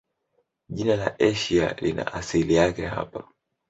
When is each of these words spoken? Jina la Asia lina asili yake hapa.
Jina 0.69 0.95
la 0.95 1.15
Asia 1.19 1.75
lina 1.81 2.13
asili 2.13 2.53
yake 2.55 2.85
hapa. 2.85 3.23